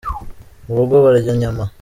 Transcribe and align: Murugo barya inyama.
Murugo 0.65 0.95
barya 1.03 1.31
inyama. 1.35 1.63